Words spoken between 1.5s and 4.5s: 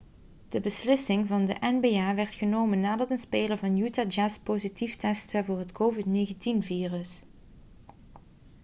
nba werd genomen nadat een speler van utah jazz